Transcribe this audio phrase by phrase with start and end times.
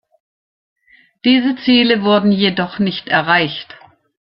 [1.23, 3.77] Diese Ziele wurden jedoch nicht erreicht.